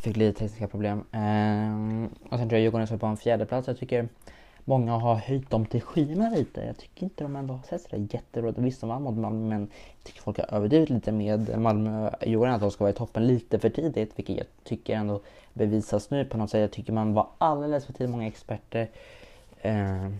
[0.00, 1.04] fick lite tekniska problem.
[1.12, 3.68] Eh, och sen tror jag Djurgården står på en fjärde plats.
[3.68, 4.08] Jag tycker
[4.64, 6.60] många har höjt dem till skyarna lite.
[6.60, 9.60] Jag tycker inte de ändå har sett sådär jättebra Visst, de vann mot Malmö, men
[9.60, 13.26] jag tycker folk har överdrivit lite med Malmö Djurgården att de ska vara i toppen
[13.26, 15.20] lite för tidigt, vilket jag tycker ändå
[15.52, 16.60] bevisas nu på något sätt.
[16.60, 18.88] Jag tycker man var alldeles för tidigt, många experter.
[19.62, 20.10] Eh,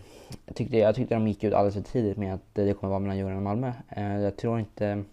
[0.47, 2.99] jag, tyckte, jag tyckte de gick ut alldeles för tidigt med att det kommer vara
[3.01, 3.73] mellan Djurgården och Malmö.
[3.89, 5.05] Eh, jag tror inte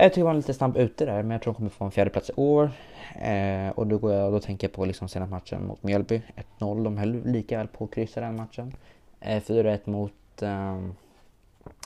[0.00, 1.90] jag tycker man är lite snabb ute där, men jag tror de kommer få en
[1.90, 2.70] fjärde plats i år.
[3.14, 6.22] Eh, och då, går jag, då tänker jag på liksom senaste matchen mot Mjällby.
[6.58, 8.72] 1-0, de höll lika väl på att kryssa den matchen.
[9.20, 10.78] Eh, 4-1 mot, eh,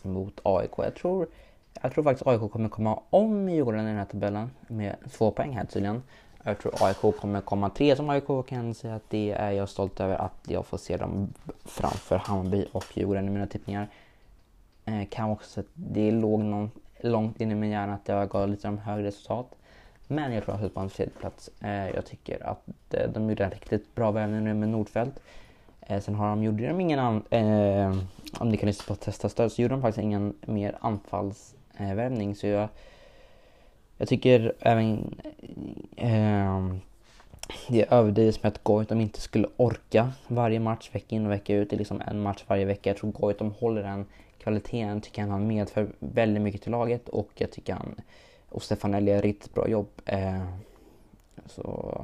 [0.03, 0.71] mot AIK.
[0.77, 1.27] Jag tror,
[1.83, 5.57] jag tror faktiskt AIK kommer komma om Djurgården i den här tabellen med två poäng
[5.57, 6.03] här tydligen.
[6.43, 10.01] Jag tror AIK kommer komma tre som AIK kan säga att det är jag stolt
[10.01, 11.29] över att jag får se dem
[11.65, 13.89] framför Hammarby och Djurgården i mina tippningar.
[14.85, 16.71] Eh, kan också att det låg någon
[17.09, 19.55] långt in i min hjärna att jag gav lite de högre resultat.
[20.07, 21.51] Men jag tror att jag på en tredje plats.
[21.61, 25.21] Eh, jag tycker att eh, de gjorde en riktigt bra värvning nu med Nordfält.
[25.81, 27.97] Eh, sen har de, gjorde de ingen, an, eh,
[28.39, 32.31] om ni kan lyssna på testa stöd, så gjorde de faktiskt ingen mer anfallsvärvning.
[32.31, 32.69] Eh, så jag,
[33.97, 35.15] jag tycker även
[35.97, 36.75] eh,
[37.69, 41.71] det överdrivs med att Goitom inte skulle orka varje match vecka in och vecka ut.
[41.71, 42.91] Det är liksom en match varje vecka.
[42.91, 44.07] Jag tror Goitom håller den
[44.43, 47.95] kvaliteten tycker jag han medför väldigt mycket till laget och jag tycker han
[48.49, 49.89] och Stefanelli gör riktigt bra jobb.
[50.07, 50.45] Eh,
[51.47, 51.95] så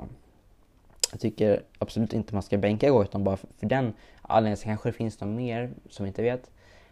[1.13, 4.57] jag tycker absolut inte man ska bänka Goitom bara för, för den anledningen.
[4.57, 6.51] Kanske det finns något mer som vi inte vet.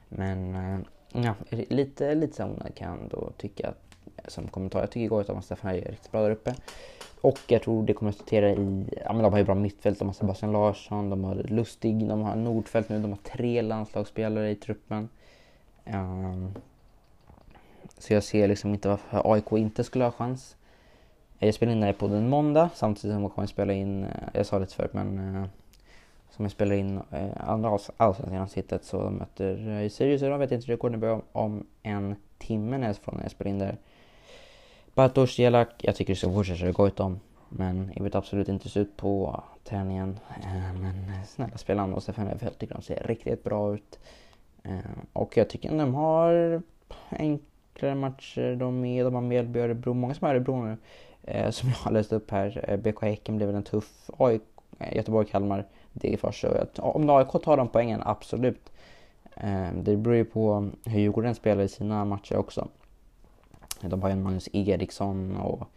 [0.08, 0.78] Men eh,
[1.22, 3.75] ja, lite, lite sådana kan jag då tycka
[4.28, 4.81] som kommentar.
[4.81, 6.55] Jag tycker Goitom och Stefanelli gör riktigt bra där uppe.
[7.20, 10.08] Och jag tror det kommer resultera i, ja men de har ju bra mittfält, de
[10.08, 14.55] har Sebastian Larsson, de har Lustig, de har Nordfält nu, de har tre landslagsspelare i
[14.55, 15.08] truppen.
[15.94, 16.54] Um,
[17.98, 20.56] så jag ser liksom inte varför AIK inte skulle ha chans.
[21.38, 24.46] Jag spelar in det här på måndag samtidigt som jag kommer spela in, eh, jag
[24.46, 25.46] sa det förut men uh,
[26.30, 30.72] som jag spelar in uh, andra allsvenskan avsnittet så möter uh, Sirius idag, vet inte
[30.72, 33.76] hur det börjar om en timme när jag, från när jag spelar in där.
[34.94, 37.20] Bartosz Jelak, jag tycker det ska fortsätta gå om.
[37.48, 40.19] Men jag vet absolut inte se ut på träningen.
[40.80, 43.98] Men snälla spela och Stefan jag tycker de ser riktigt bra ut.
[44.69, 44.78] Eh,
[45.12, 46.62] och jag tycker de har
[47.10, 48.56] enklare matcher.
[48.56, 50.77] De, är, de har Mjällby, Örebro, många som har Örebro nu.
[51.22, 52.65] Eh, som jag har läst upp här.
[52.69, 54.10] Eh, BK Häcken blev väl en tuff.
[54.16, 54.43] AIK,
[54.93, 56.44] Göteborg, Kalmar, Degerfors.
[56.78, 58.72] Om AIK tar de poängen, absolut.
[59.75, 62.69] Det beror ju på hur Djurgården spelar i sina matcher också.
[63.81, 65.69] De har ju Magnus Eriksson och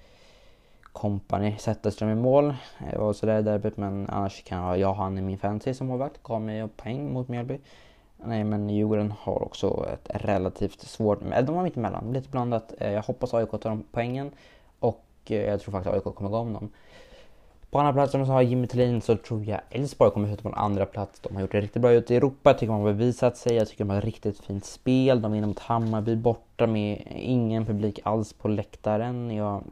[0.93, 2.53] kompani Zetterström i mål.
[2.91, 6.23] Det var sådär derbyt men annars kan jag ha han i min fantasy som målvakt.
[6.23, 7.59] Gav mig poäng mot Mjällby.
[8.23, 11.19] Nej, men Djurgården har också ett relativt svårt...
[11.19, 12.73] De har mittemellan, lite blandat.
[12.77, 14.31] Eh, jag hoppas AIK tar de poängen
[14.79, 16.69] och eh, jag tror faktiskt AIK kommer gå om dem.
[17.71, 20.49] På andra plats, som så har Jimmy Thelin, så tror jag Elfsborg kommer sluta på
[20.49, 21.19] en andra plats.
[21.19, 23.55] De har gjort det riktigt bra ute i Europa, jag tycker de har bevisat sig.
[23.55, 25.21] Jag tycker de har ett riktigt fint spel.
[25.21, 29.31] De vinner mot Hammarby borta med ingen publik alls på läktaren.
[29.31, 29.63] Jag...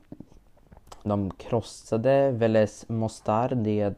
[1.03, 3.93] De krossade Veles Mostar, det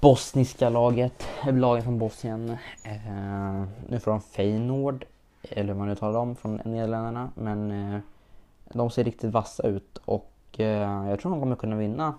[0.00, 2.56] bosniska laget, eh, laget från Bosnien.
[2.84, 5.04] Eh, nu får de Feyenoord,
[5.42, 7.30] eller vad man nu talar om, från Nederländerna.
[7.34, 8.00] Men eh,
[8.72, 12.14] de ser riktigt vassa ut och eh, jag tror de kommer kunna vinna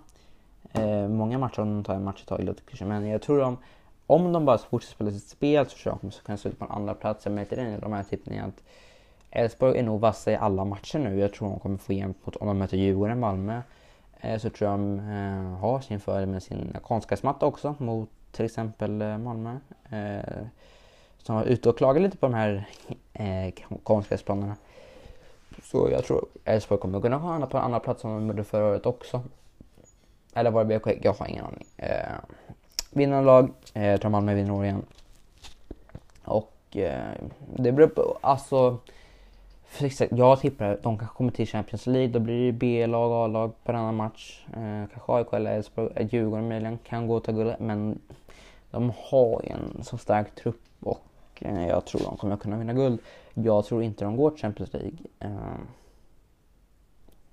[0.73, 2.81] eh, många matcher om de tar en match i taget.
[2.81, 3.57] Men jag tror de,
[4.07, 6.65] om de bara fortsätter spela sitt spel så tror jag de kommer kunna sluta på
[6.65, 7.25] en andra plats.
[7.25, 8.63] Jag märkte det i de här tippningarna att
[9.31, 11.19] Elfsborg är nog vassa i alla matcher nu.
[11.19, 13.61] Jag tror de kommer få jämnt mot om de möter Djurgården, Malmö
[14.21, 18.45] Eh, så tror jag de eh, har sin fördel med sin konstgräsmatta också mot till
[18.45, 19.57] exempel eh, Malmö.
[19.89, 20.45] Eh,
[21.27, 22.65] som var ute och klagade lite på de här
[23.13, 24.55] eh, konstgräsplanerna.
[25.63, 28.65] Så jag tror Elfsborg kommer kunna ha på en annan plats som de gjorde förra
[28.65, 29.21] året också.
[30.33, 30.87] Eller var det BK?
[31.01, 31.65] Jag har ingen aning.
[31.77, 32.15] Eh,
[32.91, 34.85] vinnande lag, eh, jag tror Malmö vinner år igen.
[36.23, 37.13] Och eh,
[37.55, 38.77] det beror på, alltså
[40.09, 42.07] jag tippar att de kanske kommer till Champions League.
[42.07, 44.45] Då blir det B-lag, A-lag på denna match.
[44.53, 47.59] Eh, kanske AIK eller Elfsborg, eh, Djurgården möjligen kan gå och ta guldet.
[47.59, 47.99] Men
[48.71, 51.07] de har ju en så stark trupp och
[51.39, 52.99] eh, jag tror de kommer kunna vinna guld.
[53.33, 54.97] Jag tror inte de går till Champions League.
[55.19, 55.31] Eh,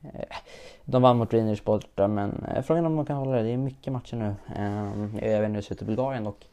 [0.02, 0.36] eh
[0.84, 3.42] de vann mot Rangers borta men eh, frågan är om de kan hålla det.
[3.42, 4.34] Det är mycket matcher nu.
[4.56, 6.48] Eh, jag vet nu hur det Bulgarien dock.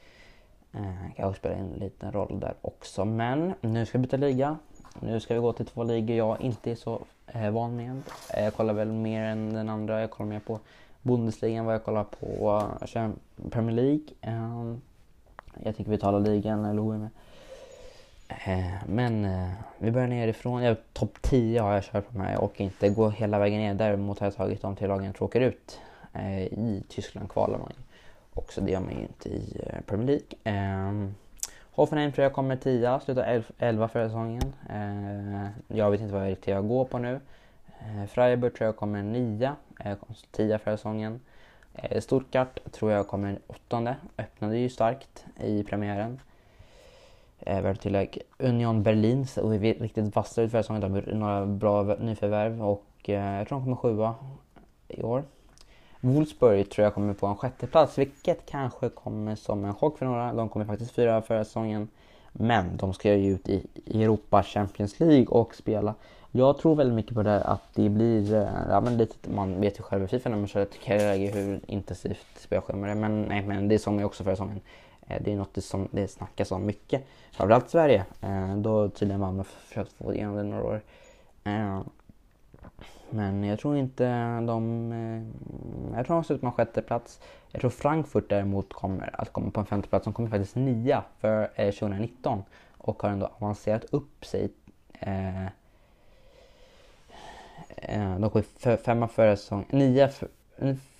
[0.74, 3.06] eh, kanske spela en liten roll där också.
[3.06, 4.58] Men nu ska vi byta liga.
[5.00, 8.02] Nu ska vi gå till två ligor jag inte är så eh, van med.
[8.34, 10.02] Eh, jag kollar väl mer än den andra.
[10.02, 10.60] Jag kollar mer på
[11.02, 12.64] Bundesliga än vad jag kollar på
[12.96, 13.10] eh,
[13.50, 14.06] Premier League.
[14.22, 14.82] Ehm,
[15.64, 17.10] jag tycker vi talar ligan, eller hur med.
[18.28, 20.64] Eh, men eh, vi börjar nerifrån.
[20.64, 23.74] Ja, Topp 10 har jag kört på mig och inte gå hela vägen ner.
[23.74, 25.80] Däremot har jag tagit de till lagen jag tråkar ut.
[26.14, 27.84] Eh, I Tyskland kvalar man ju.
[28.34, 30.28] Också det gör man ju inte i eh, Premier League.
[30.44, 31.16] Ehm,
[31.72, 34.54] Hoffenheim tror jag kommer 10, slutar 11 förra säsongen.
[34.70, 37.20] Eh, jag vet inte vad jag riktigt jag går på nu.
[37.80, 39.98] Eh, Freiburg tror jag kommer 9, eh,
[40.32, 41.20] 10 förra säsongen.
[41.74, 46.20] Eh, Stuttgart tror jag kommer åttonde, öppnade ju starkt i premiären.
[47.40, 48.22] Eh, värt tillägg.
[48.38, 50.82] Union Berlin såg riktigt vassa ut förra säsongen.
[50.82, 54.16] De har några bra nyförvärv och eh, jag tror de kommer sjua
[54.88, 55.24] i år.
[56.02, 60.06] Wolfsburg tror jag kommer på en sjätte plats vilket kanske kommer som en chock för
[60.06, 60.34] några.
[60.34, 61.88] De kommer faktiskt fyra förra säsongen.
[62.32, 65.96] Men de ska ju ut i Europa Champions League och spela.
[66.32, 69.62] Jag tror väldigt mycket på det här att det blir, eh, ja men lite, man
[69.62, 72.96] vet ju själv i Fifa när man kör ett karriärläge hur intensivt spelschema det är.
[72.96, 74.62] Men nej, men det såg man ju också förra säsongen.
[75.08, 77.04] Eh, det är något som det snackas om mycket.
[77.32, 78.06] Framförallt Sverige.
[78.22, 80.82] Eh, då tydligen Malmö försökt få igenom det några år.
[83.10, 84.06] Men jag tror inte
[84.40, 84.92] de...
[84.92, 87.20] Eh, jag tror de slutar på en sjätte plats.
[87.52, 90.04] Jag tror Frankfurt däremot kommer att komma på en femte plats.
[90.04, 92.44] De kommer faktiskt nia för eh, 2019
[92.78, 94.52] och har ändå avancerat upp sig.
[95.00, 95.46] Eh,
[98.20, 98.44] de kom
[98.78, 100.10] femma förra säsongen, nia,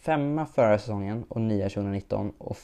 [0.02, 2.58] femma förra säsongen och nia 2019 och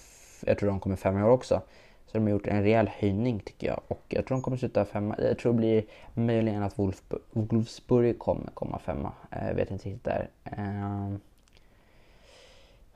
[0.46, 1.62] jag tror de kommer femma i år också.
[2.08, 3.82] Så de har gjort en rejäl höjning tycker jag.
[3.88, 5.16] Och jag tror de kommer sluta femma.
[5.20, 5.84] Jag tror det blir
[6.14, 9.12] möjligen att Wolfsburg, Wolfsburg kommer komma femma.
[9.32, 10.30] Eh, jag vet inte riktigt där.
[10.44, 11.20] Ehm,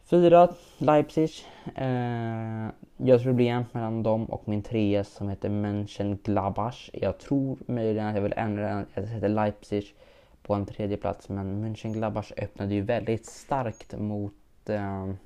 [0.03, 1.31] fyra, Leipzig.
[1.75, 2.67] Eh,
[2.97, 6.89] jag tror det blir jämnt mellan dem och min trea som heter Mönchengladbach.
[6.93, 8.85] Jag tror möjligen att jag vill ändra den.
[8.93, 9.95] Jag heter Leipzig
[10.43, 14.33] på en tredje plats men Mönchengladbach öppnade ju väldigt starkt mot
[14.69, 15.17] ehm,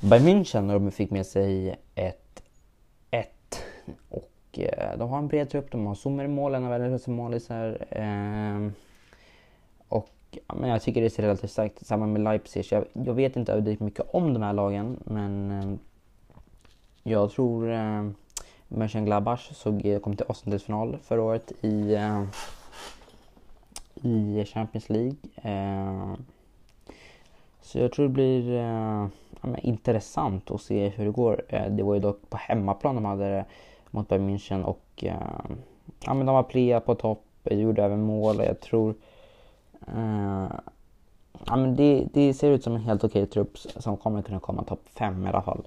[0.00, 2.42] Bayern München och de fick med sig ett
[3.10, 3.64] 1
[4.08, 5.70] och eh, de har en bred trupp.
[5.70, 7.86] De har Sommer i mål, en av världens bästa målisar.
[7.90, 8.70] Eh,
[9.88, 12.64] och ja, men jag tycker det ser relativt starkt Samma med Leipzig.
[12.70, 15.74] Jag, jag vet inte överdrivet mycket om de här lagen men eh,
[17.02, 18.10] jag tror eh,
[18.68, 22.24] Mönchengladbach såg, eh, kom till åttondelsfinal förra året i, eh,
[23.94, 25.16] i Champions League.
[25.42, 26.16] Ehm,
[27.62, 29.06] så jag tror det blir eh,
[29.42, 31.42] ja, intressant att se hur det går.
[31.48, 33.44] Eh, det var ju dock på hemmaplan de hade det
[33.90, 35.14] mot Bayern München och eh,
[36.04, 38.94] ja, men de var prea på topp, gjorde även mål och jag tror
[39.86, 40.48] eh,
[41.46, 44.64] ja, men det, det, ser ut som en helt okej trupp som kommer kunna komma
[44.64, 45.66] topp 5 i alla fall.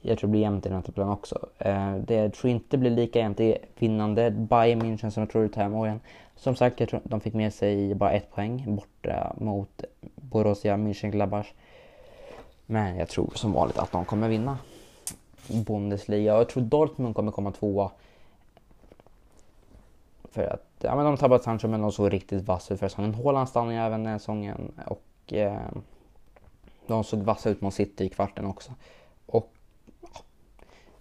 [0.00, 1.48] Jag tror det blir jämnt i den här tabellen också.
[1.58, 5.48] Eh, det jag tror inte blir lika jämnt är vinnande Bayern München som jag tror
[5.48, 6.00] tar hem igen.
[6.38, 9.82] Som sagt, jag tror de fick med sig bara ett poäng borta mot
[10.14, 11.52] Borussia Mönchengladbach.
[12.66, 14.58] Men jag tror som vanligt att de kommer vinna
[15.48, 16.36] Bundesliga.
[16.36, 17.90] Jag tror Dortmund kommer komma tvåa.
[20.30, 23.14] För att ja, men de tappade Sancho men de såg riktigt vass ut för säsongen.
[23.14, 25.68] Haaland stannade ju även den säsongen och eh,
[26.86, 28.72] de såg vassa ut mot City i kvarten också.
[29.26, 29.52] Och
[30.00, 30.20] ja,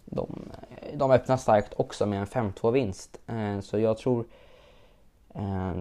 [0.06, 0.50] de,
[0.94, 3.20] de öppnar starkt också med en 5-2 vinst.
[3.28, 4.26] Eh, så jag tror
[5.36, 5.74] Eh,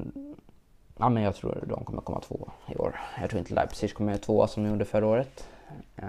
[0.98, 3.00] ja, men jag tror de kommer komma två i år.
[3.20, 5.48] Jag tror inte Leipzig kommer tvåa som de gjorde förra året.
[5.96, 6.06] Eh,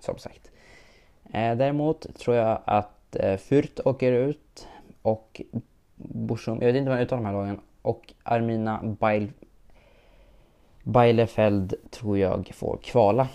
[0.00, 0.50] som sagt.
[1.32, 4.68] Eh, däremot tror jag att eh, Fürth åker ut
[5.02, 5.42] och
[5.96, 9.32] Borsum, jag vet inte vad jag uttalar de här lagen, och Armina Beil,
[10.82, 13.28] Beilefeld tror jag får kvala.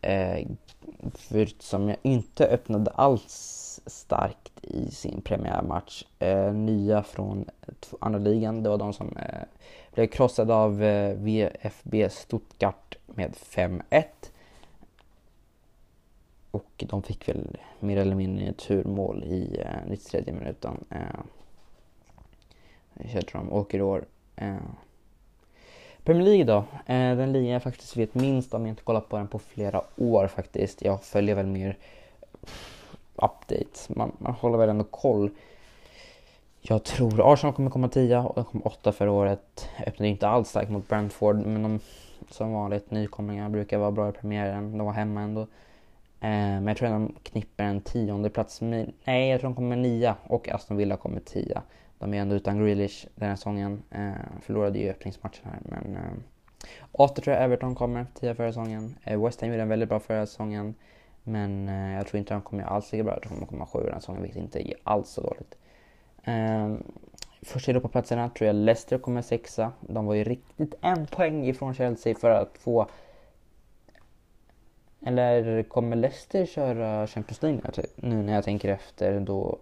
[0.00, 0.46] Eh,
[1.00, 6.04] Fürth som jag inte öppnade alls starkt i sin premiärmatch.
[6.18, 7.44] Eh, nya från
[8.00, 9.42] andra ligan, det var de som eh,
[9.94, 14.04] blev krossade av eh, VFB Stuttgart med 5-1.
[16.50, 20.84] Och de fick väl mer eller mindre turmål i eh, 93 minuten.
[20.90, 21.20] Eh,
[23.14, 24.04] jag tror de åker i år.
[24.36, 24.56] Eh.
[26.04, 26.56] Premier League då?
[26.86, 29.82] Eh, den ligan jag faktiskt vet minst om jag inte kollat på den på flera
[29.96, 30.82] år faktiskt.
[30.82, 31.76] Jag följer väl mer
[33.14, 33.88] updates.
[33.88, 35.30] Man, man håller väl ändå koll.
[36.60, 39.68] Jag tror Arsenal kommer komma tia och de kom åtta förra året.
[39.86, 41.80] Öppnade inte alls starkt mot Brentford men de
[42.30, 44.78] som vanligt nykomlingar brukar vara bra i premiären.
[44.78, 45.40] De var hemma ändå.
[46.20, 48.60] Eh, men jag tror att de knippar en tionde plats.
[48.60, 51.62] Nej, jag tror de kommer nia och Aston Villa kommer tia.
[51.98, 53.82] De är ändå utan Grealish den här säsongen.
[53.90, 56.12] Eh, förlorade ju öppningsmatchen här men eh,
[56.92, 58.96] åtta tror jag Everton kommer, tia förra säsongen.
[59.04, 60.74] Eh, West Ham gjorde en väldigt bra förra säsongen.
[61.24, 63.12] Men eh, jag tror inte de kommer göra alls lika bra.
[63.12, 65.58] Jag tror de kommer komma sju den här säsongen, vilket inte är alls så dåligt.
[66.24, 66.74] Eh,
[67.42, 69.72] första Europaplatserna tror jag Leicester kommer sexa.
[69.80, 72.88] De var ju riktigt en poäng ifrån Chelsea för att få
[75.06, 77.90] eller kommer Leicester köra Champions League typ?
[77.96, 79.58] nu när jag tänker efter då?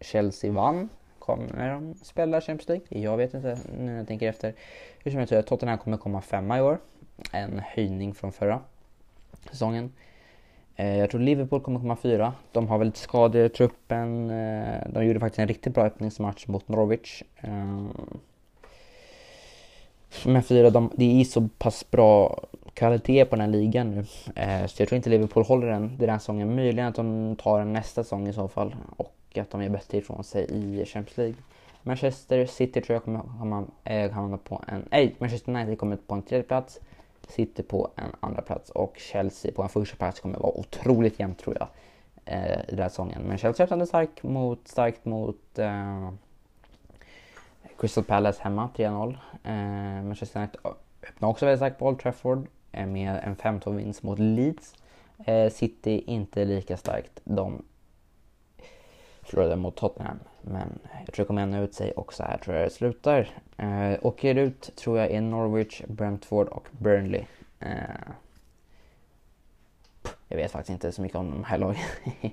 [0.00, 0.88] Chelsea vann.
[1.18, 3.02] Kommer de spela Champions League?
[3.02, 4.54] Jag vet inte nu när jag tänker efter.
[4.98, 6.78] Hur som helst, jag tror Tottenham kommer komma femma i år.
[7.32, 8.60] En höjning från förra
[9.50, 9.92] säsongen.
[10.76, 12.32] Eh, jag tror Liverpool kommer komma fyra.
[12.52, 14.30] De har väl lite skador i truppen.
[14.30, 17.22] Eh, de gjorde faktiskt en riktigt bra öppningsmatch mot Norwich.
[17.36, 17.84] Eh,
[20.24, 22.40] Men fyra, de, det är så pass bra
[22.74, 24.04] kvalitet på den här ligan nu.
[24.68, 26.54] Så jag tror inte Liverpool håller den den här säsongen.
[26.54, 28.76] Möjligen att de tar den nästa säsong i så fall.
[28.96, 31.34] Och att de gör bättre ifrån sig i Champions League.
[31.82, 33.66] Manchester City tror jag kommer hamna,
[34.12, 34.84] hamna på en...
[34.90, 36.80] Nej, Manchester United kommer på en tredje plats.
[37.26, 41.38] City på en andra plats och Chelsea på en första plats kommer vara otroligt jämnt
[41.38, 41.68] tror jag
[42.24, 43.22] eh, i den här säsongen.
[43.22, 46.10] Men Chelsea öppnade starkt mot, starkt mot eh,
[47.78, 49.16] Crystal Palace hemma, 3-0.
[49.44, 50.60] Eh, Manchester United
[51.02, 54.74] öppnade också väldigt starkt på Old Trafford eh, med en 5-2 vinst mot Leeds.
[55.24, 57.20] Eh, City inte lika starkt.
[57.24, 57.62] De
[59.26, 60.18] förlorade mot Tottenham.
[60.42, 63.30] Men jag tror det kommer ännu ut sig och så här tror jag det slutar.
[63.56, 67.24] Eh, åker ut tror jag är Norwich, Brentford och Burnley.
[67.60, 67.68] Eh,
[70.28, 71.82] jag vet faktiskt inte så mycket om de här lagen.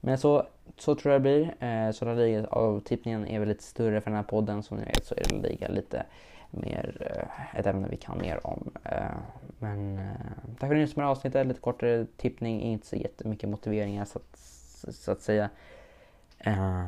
[0.00, 1.64] Men så, så tror jag det blir.
[1.68, 4.62] Eh, så La Liga avtippningen är väl lite större för den här podden.
[4.62, 6.06] Som ni vet så är La Liga lite
[6.50, 8.70] mer eh, ett ämne vi kan mer om.
[8.84, 9.16] Eh,
[9.58, 10.04] men eh,
[10.58, 11.46] tack för att ni lyssnade på avsnittet.
[11.46, 14.38] Lite kortare tippning, inte så jättemycket motiveringar så att,
[14.94, 15.50] så att säga.
[16.46, 16.84] Uh,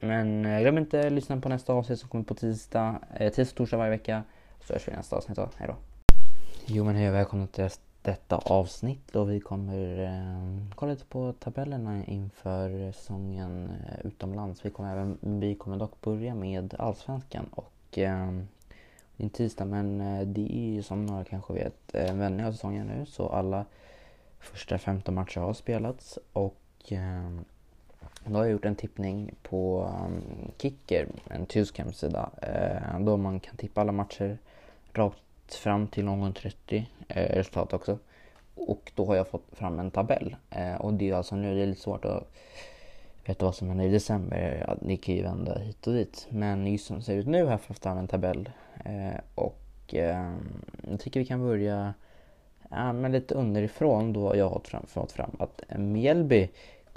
[0.00, 3.52] men eh, glöm inte att lyssna på nästa avsnitt som kommer på tisdag, eh, tisdag
[3.52, 4.22] och torsdag varje vecka.
[4.60, 5.48] Så hörs vi i nästa avsnitt då.
[5.56, 5.74] Hejdå.
[6.66, 7.68] Jo men hej och välkomna till
[8.02, 14.64] detta avsnitt då vi kommer eh, kolla lite på tabellerna inför säsongen eh, utomlands.
[14.64, 18.32] Vi kommer, även, vi kommer dock börja med Allsvenskan och eh,
[19.16, 22.14] det är en tisdag men eh, det är ju som några kanske vet en eh,
[22.14, 23.64] vändning av säsongen nu så alla
[24.38, 27.30] första 15 matcher har spelats och eh,
[28.24, 33.40] då har jag gjort en tippning på um, Kicker, en tysk hemsida, eh, då man
[33.40, 34.38] kan tippa alla matcher
[34.92, 37.98] rakt fram till någon 30 eh, resultat också.
[38.54, 40.36] Och då har jag fått fram en tabell.
[40.50, 42.32] Eh, och det är alltså nu, det är lite svårt att
[43.24, 44.64] veta vad som händer i december.
[44.68, 46.26] Ja, det kan ju vända hit och dit.
[46.30, 48.50] Men just som det ser ut nu har jag fått fram en tabell.
[49.34, 51.94] Och ehm, jag tycker vi kan börja
[52.70, 56.48] ja, men lite underifrån då jag har fram, fått fram att Mjällby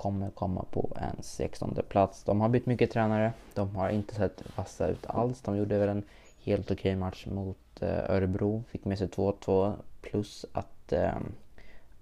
[0.02, 2.24] kommer komma på en 16 plats.
[2.24, 3.34] De har bytt mycket tränare.
[3.54, 5.42] De har inte sett vassa ut alls.
[5.42, 6.04] De gjorde väl en
[6.44, 8.64] helt okej okay match mot eh, Örebro.
[8.70, 11.18] Fick med sig 2-2 plus att eh,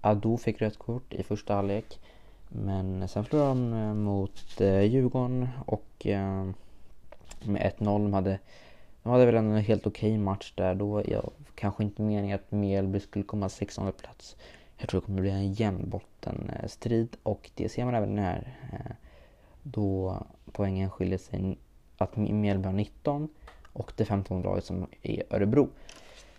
[0.00, 2.00] Ado fick rött kort i första halvlek.
[2.48, 6.44] Men sen förlorade de eh, mot eh, Djurgården och eh,
[7.44, 7.84] med 1-0.
[7.84, 8.38] De hade,
[9.02, 11.02] de hade väl en helt okej okay match där då.
[11.08, 14.36] Jag, kanske inte meningen att Mjällby skulle komma 16 plats.
[14.80, 18.56] Jag tror det kommer bli en jämn bottenstrid och det ser man även här.
[18.72, 18.92] Eh,
[19.62, 20.16] då
[20.52, 21.58] poängen skiljer sig
[21.98, 23.28] att Mjällby har 19
[23.72, 25.68] och det 15 laget som är Örebro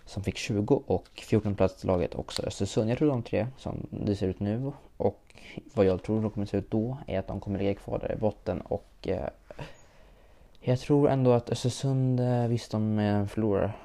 [0.04, 2.90] som fick 20 och 14 plats laget också Östersund.
[2.90, 5.34] Jag tror de tre som det ser ut nu och
[5.74, 8.12] vad jag tror de kommer se ut då är att de kommer ligga kvar där
[8.12, 9.28] i botten och eh,
[10.60, 13.76] jag tror ändå att Östersund, eh, visst de eh, förlorar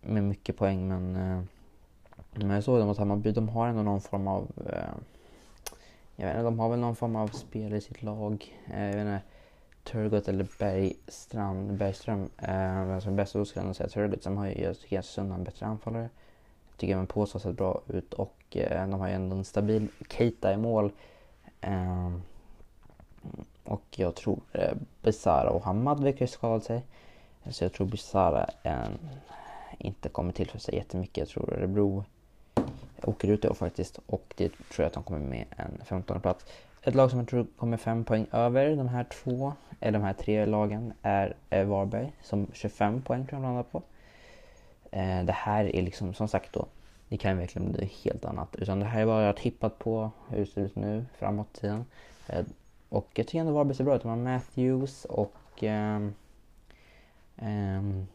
[0.00, 1.42] med mycket poäng men eh,
[2.34, 4.50] men jag såg dem mot Hammarby, de har ändå någon form av...
[4.66, 4.94] Eh,
[6.16, 8.58] jag vet inte, de har väl någon form av spel i sitt lag.
[8.74, 9.20] Eh, jag vet inte,
[9.84, 14.22] Turgut eller Bergstrand, Bergström, eh, vem som är bäst, då skulle jag nog säga Turgut.
[14.22, 16.08] som har ju, jag tycker Sund en bättre anfallare.
[16.70, 19.44] Jag tycker även Pås har sett bra ut och eh, de har ju ändå en
[19.44, 20.92] stabil Keita i mål.
[21.60, 22.12] Eh,
[23.64, 26.86] och jag tror eh, Besara och Hamad verkar skadat sig.
[27.50, 28.88] Så jag tror Besara eh,
[29.78, 31.18] inte kommer tillföra sig jättemycket.
[31.18, 32.04] Jag tror Örebro
[33.04, 36.20] åker ut i år faktiskt och det tror jag att de kommer med en 15
[36.20, 36.46] plats.
[36.82, 40.12] Ett lag som jag tror kommer fem poäng över de här två, eller de här
[40.12, 43.82] tre lagen är eh, Varberg som 25 poäng tror jag de landar på.
[44.90, 46.66] Eh, det här är liksom som sagt då,
[47.08, 48.56] det kan verkligen bli helt annat.
[48.56, 51.84] Utan det här är bara jag tippat på hur det ser ut nu framåt tiden.
[52.26, 52.44] Eh,
[52.88, 54.02] och jag tycker ändå Varberg ser bra ut.
[54.02, 56.14] De har Matthews och um,
[57.36, 58.06] um,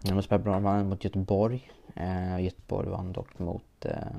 [0.00, 0.82] de spelar bra.
[0.82, 1.70] Mot Göteborg.
[1.94, 4.16] Eh, Göteborg vann dock mot eh,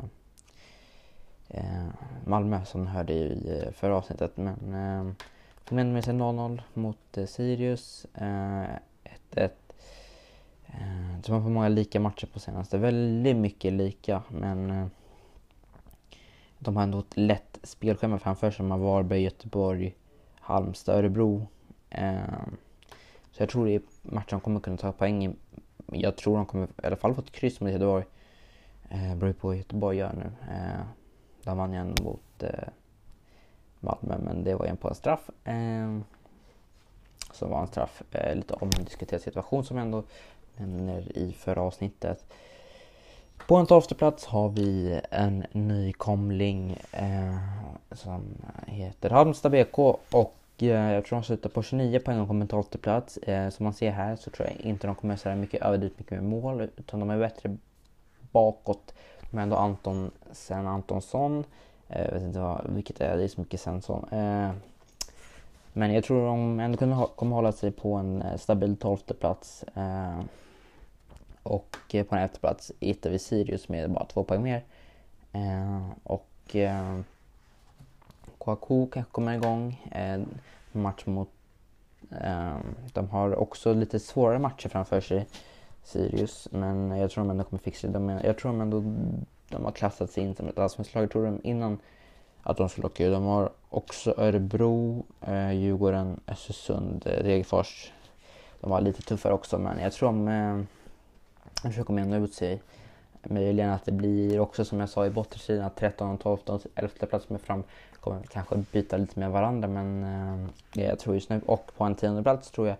[1.48, 1.88] eh,
[2.25, 4.38] Malmö som ni hörde i eh, förra avsnittet.
[4.38, 5.13] Men eh,
[5.70, 8.06] de med sig 0-0 mot Sirius.
[8.13, 9.50] 1-1.
[11.25, 12.78] De har på många lika matcher på senaste.
[12.78, 14.90] Väldigt mycket lika men
[16.60, 18.63] de har ändå ett lätt spelschema framför sig.
[18.63, 19.96] De har Varberg, Göteborg,
[20.40, 21.48] Halmstad, Örebro.
[23.32, 25.36] Så jag tror det är matcher de kommer kunna ta poäng i.
[25.91, 28.05] Jag tror de kommer i alla fall få ett kryss mot Göteborg.
[28.89, 30.53] Eh, beror på hur Göteborg gör nu.
[30.53, 30.81] Eh,
[31.43, 32.50] de vann ju ändå mot eh,
[33.79, 35.29] Malmö men det var ju på en straff.
[35.43, 36.00] Eh,
[37.31, 38.01] som var en straff.
[38.12, 40.03] Eh, lite omdiskuterad situation som jag ändå
[40.57, 42.25] nämner i förra avsnittet.
[43.48, 47.38] På en tolfte plats har vi en nykomling eh,
[47.91, 48.24] som
[48.67, 49.79] heter Halmstad BK
[50.12, 53.18] och Eh, jag tror de slutar på 29 poäng och kommer tolfte plats.
[53.18, 56.22] Eh, som man ser här så tror jag inte de kommer så mycket överdrivet mycket
[56.22, 57.58] med mål utan de är bättre
[58.32, 58.94] bakåt.
[59.32, 61.44] De har ändå Anton sen Antonsson.
[61.88, 64.06] Eh, jag vet inte vad, vilket är, det är så mycket Svensson.
[64.12, 64.51] Eh,
[65.74, 69.63] men jag tror de ändå kommer, kommer hålla sig på en eh, stabil tolfte plats.
[69.63, 70.22] Eh,
[71.44, 74.63] och eh, på en plats hittar vi Sirius med bara två poäng mer.
[75.32, 76.56] Eh, och
[78.41, 79.89] eh, Kouakou kanske kommer igång.
[79.91, 80.21] Eh,
[80.71, 81.29] match mot...
[82.21, 82.57] Eh,
[82.93, 85.27] de har också lite svårare matcher framför sig,
[85.83, 86.48] Sirius.
[86.51, 87.93] Men jag tror de ändå kommer fixa det.
[87.93, 88.83] De, jag tror de ändå
[89.51, 91.03] de har klassat sig in som ett allsvenskt lag.
[91.03, 91.79] Jag tror de innan
[92.43, 97.91] att de skulle åka De har också Örebro, eh, Djurgården, Östersund, eh, Degerfors.
[98.60, 100.63] De var lite tuffare också men jag tror de eh,
[101.63, 102.62] jag försöker ändå ut sig.
[103.24, 106.38] Möjligen att det blir också som jag sa i bottenstriden att 13, 12,
[106.75, 107.63] 11 plats med fram
[108.01, 111.96] kommer kanske byta lite med varandra men eh, jag tror just nu och på en
[111.96, 112.77] tionde plats tror jag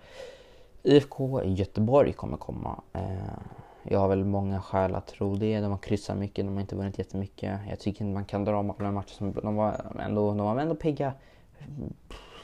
[0.84, 2.82] IFK Göteborg kommer komma.
[2.94, 3.34] Eh,
[3.84, 5.60] jag har väl många skäl att tro det.
[5.60, 7.60] De har kryssat mycket, de har inte vunnit jättemycket.
[7.70, 10.60] Jag tycker inte man kan dra om alla matcher som de var ändå, de var
[10.60, 11.14] ändå pigga.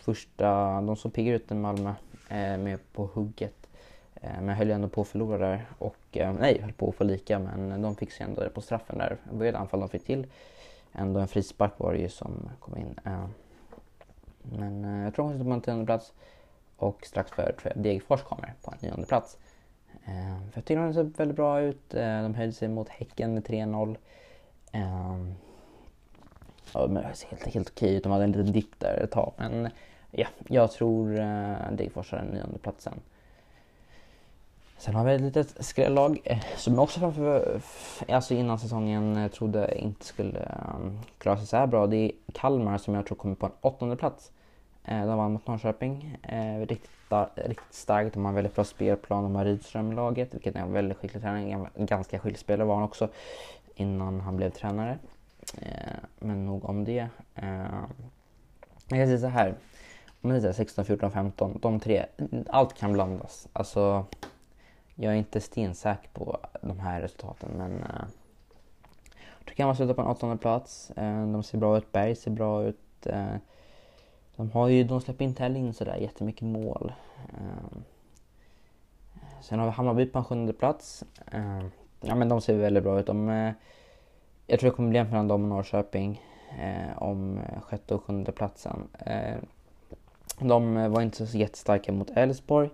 [0.01, 1.93] Första, de såg pigga ut än Malmö
[2.29, 3.67] eh, med på hugget.
[4.15, 5.65] Eh, men höll ändå på att förlora där.
[5.77, 8.61] Och, eh, nej, höll på att få lika men de fick sig ändå det på
[8.61, 9.17] straffen där.
[9.31, 10.27] Det var ett anfall de fick till.
[10.93, 12.99] Ändå en frispark var det ju som kom in.
[13.05, 13.25] Eh,
[14.41, 16.13] men eh, jag tror hon sitter på en tionde plats.
[16.77, 19.37] Och strax före tror jag Degerfors kommer på en nionde plats.
[20.05, 21.93] Eh, för jag tycker de ser väldigt bra ut.
[21.93, 23.97] Eh, de höjde sig mot Häcken med 3-0.
[26.73, 28.03] Ja, men det ser helt, helt okej ut.
[28.03, 29.33] De hade en liten dipp där ett tag.
[29.37, 29.69] Men
[30.11, 31.09] ja, jag tror
[31.75, 32.99] Degerfors har den nionde platsen.
[34.79, 37.55] Sen har vi ett litet skrällag eh, som jag också framför,
[38.07, 40.51] eh, alltså innan säsongen eh, trodde inte skulle
[41.17, 41.87] klara sig så här bra.
[41.87, 44.31] Det är Kalmar som jag tror kommer på en åttonde plats.
[44.85, 46.17] De vann mot Norrköping.
[46.59, 46.91] Riktigt,
[47.35, 48.13] riktigt starkt.
[48.13, 49.23] De har en väldigt bra spelplan.
[49.23, 51.69] De har Rydström i laget, vilket är en väldigt skicklig tränare.
[51.75, 53.09] Ganska skicklig spelare var han också
[53.75, 54.97] innan han blev tränare.
[56.19, 57.07] Men nog om det.
[58.87, 59.55] Jag kan säga så här.
[60.21, 62.05] Om ni säger 16, 14, 15, de tre,
[62.47, 63.47] allt kan blandas.
[63.53, 64.05] Alltså,
[64.99, 68.07] jag är inte stensäker på de här resultaten men uh,
[69.37, 70.91] jag tycker man slutar på en åttonde plats.
[70.97, 73.07] Uh, de ser bra ut, Berg ser bra ut.
[73.07, 73.35] Uh,
[74.35, 76.93] de, har ju, de släpper inte heller in sådär jättemycket mål.
[77.33, 77.79] Uh,
[79.41, 81.03] sen har vi Hammarby på en sjunde plats.
[82.01, 83.05] ja men de ser väldigt bra ut.
[83.05, 83.53] De,
[84.47, 86.21] jag tror det kommer bli jämnt mellan dem och Norrköping
[86.95, 88.87] om sjätte och sjunde platsen.
[90.39, 92.69] de var inte så jättestarka mot Elfsborg.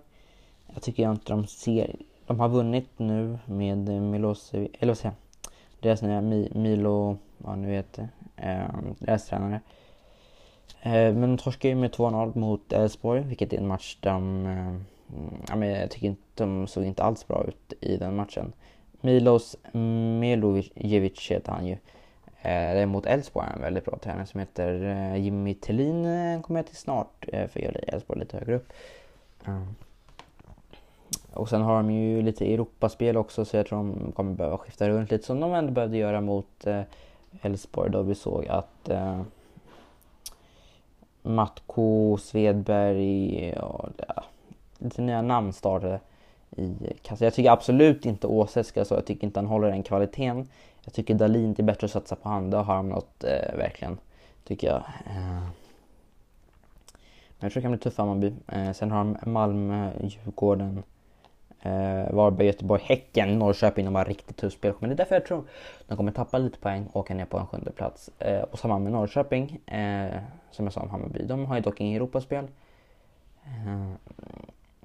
[0.74, 5.52] Jag tycker inte de ser de har vunnit nu med Milosevic, eller vad säger jag,
[5.80, 6.20] deras nya
[6.60, 8.64] Milo, vad nu heter, eh,
[8.98, 9.60] deras tränare.
[10.82, 14.46] Eh, men de torskar ju med 2-0 mot Elfsborg, vilket är en match där de,
[14.46, 14.74] eh,
[15.48, 18.52] ja, men jag tycker inte de såg inte alls bra ut i den matchen.
[19.00, 19.56] Milos
[20.20, 21.76] Milojevic heter han ju.
[22.42, 26.60] Eh, mot Elfsborg är en väldigt bra tränare som heter eh, Jimmy Tillin, eh, kommer
[26.60, 28.72] jag till snart, för jag Elfsborg lite högre upp.
[29.46, 29.74] Mm.
[31.34, 34.88] Och sen har de ju lite Europaspel också så jag tror de kommer behöva skifta
[34.88, 36.82] runt lite som de ändå behövde göra mot eh,
[37.42, 39.22] Elfsborg då vi såg att eh,
[41.22, 44.24] Matko, Svedberg och ja,
[44.78, 46.00] lite nya namn startade
[46.56, 47.24] i kassan.
[47.24, 48.94] Jag tycker absolut inte Åse ska så.
[48.94, 50.48] Jag tycker inte han håller den kvaliteten.
[50.84, 52.50] Jag tycker Dalin är bättre att satsa på han.
[52.50, 53.98] Det har han något eh, verkligen,
[54.44, 54.82] tycker jag.
[55.06, 55.42] Eh.
[57.38, 58.32] Men jag tror det kan bli tufft Hammarby.
[58.48, 60.82] Eh, sen har de Malmö, Djurgården,
[61.64, 63.84] Eh, Varberg, Göteborg, Häcken, Norrköping.
[63.84, 64.72] De har riktigt tufft spel.
[64.78, 65.44] Men det är därför jag tror
[65.86, 68.10] de kommer tappa lite poäng och åka ner på en sjunde plats.
[68.18, 69.60] Eh, och samma med Norrköping.
[69.66, 71.24] Eh, som jag sa om Hammarby.
[71.24, 72.44] De har ju dock inget Europaspel.
[73.44, 73.92] Eh,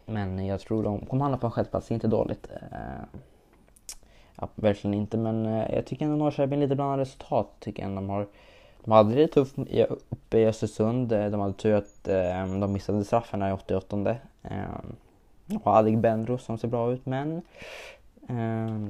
[0.06, 1.88] men jag tror de kommer hamna på en sjätte plats.
[1.88, 2.48] Det är inte dåligt.
[2.72, 3.20] Eh,
[4.36, 5.18] ja, verkligen inte.
[5.18, 7.48] Men eh, jag tycker ändå Norrköping lite blandade resultat.
[7.60, 8.28] Tycker jag de har
[8.84, 9.56] de hade det tufft
[10.10, 11.12] uppe i Östersund.
[11.12, 14.16] Eh, de hade tur att eh, de missade straffarna i 88
[15.64, 17.42] och Adig Benro som ser bra ut men
[18.30, 18.90] eh,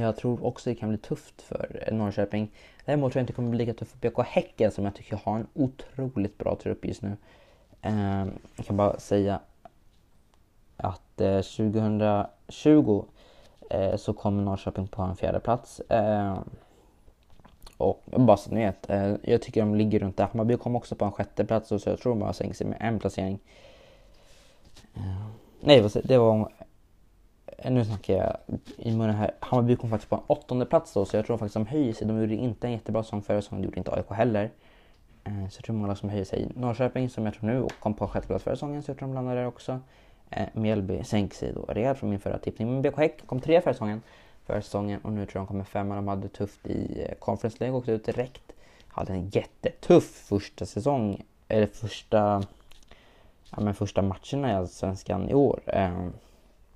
[0.00, 2.50] jag tror också det kan bli tufft för Norrköping.
[2.84, 5.16] Däremot tror jag inte det kommer bli lika tufft för BK Häcken som jag tycker
[5.24, 7.16] har en otroligt bra trupp just nu.
[7.82, 9.40] Eh, jag kan bara säga
[10.76, 13.04] att eh, 2020
[13.70, 15.80] eh, så kommer Norrköping på en fjärde plats.
[15.80, 16.38] Eh,
[17.76, 20.24] Och bara så ni vet, eh, jag tycker de ligger runt där.
[20.26, 22.78] Hammarby kom också på en sjätte plats så jag tror de bara sänker sig med
[22.80, 23.38] en placering.
[25.00, 25.26] Eh,
[25.60, 26.52] nej, det var...
[27.64, 28.36] Nu snackar jag
[28.76, 29.30] i munnen här.
[29.40, 32.06] Hammarby kom faktiskt på en åttonde plats då, så jag tror faktiskt de höjer sig.
[32.06, 34.50] De gjorde inte en jättebra säsong förra säsongen, det gjorde inte AIK heller.
[35.24, 36.48] Eh, så jag tror många som höjer sig.
[36.54, 39.14] Norrköping som jag tror nu kom på sjätte plats förra säsongen, så jag tror de
[39.14, 39.80] landar där också.
[40.30, 42.72] Eh, Mjällby sänker sig då rejält från min förra tippning.
[42.72, 44.02] Men BK Häck kom tre förra säsongen
[44.50, 45.94] förra säsongen och nu tror jag de kommer femma.
[45.94, 48.52] De hade tufft i eh, Conference League, åkte ut direkt.
[48.88, 52.42] Hade en jättetuff första säsong, eller första,
[53.50, 55.60] ja, men första matcherna i Allsvenskan i år.
[55.66, 56.08] Eh,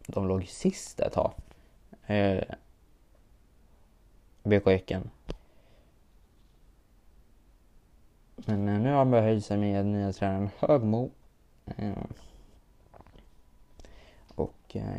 [0.06, 1.32] de låg sist ett tag.
[2.06, 2.42] Eh,
[4.42, 5.10] BK Häcken.
[8.36, 11.10] Men eh, nu har han börjat höja sig med nya tränaren Högmo.
[11.76, 12.12] Ehm,
[14.34, 14.92] och eh,